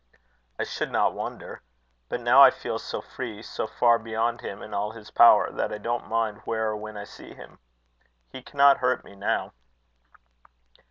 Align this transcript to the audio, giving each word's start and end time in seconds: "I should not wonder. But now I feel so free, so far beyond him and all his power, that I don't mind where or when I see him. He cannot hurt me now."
"I 0.57 0.63
should 0.63 0.91
not 0.91 1.13
wonder. 1.13 1.61
But 2.09 2.21
now 2.21 2.41
I 2.41 2.49
feel 2.49 2.79
so 2.79 3.01
free, 3.01 3.43
so 3.43 3.67
far 3.67 3.99
beyond 3.99 4.41
him 4.41 4.63
and 4.63 4.73
all 4.73 4.89
his 4.93 5.11
power, 5.11 5.51
that 5.51 5.71
I 5.71 5.77
don't 5.77 6.07
mind 6.07 6.41
where 6.43 6.69
or 6.69 6.75
when 6.75 6.97
I 6.97 7.03
see 7.03 7.35
him. 7.35 7.59
He 8.31 8.41
cannot 8.41 8.77
hurt 8.79 9.05
me 9.05 9.13
now." 9.15 9.53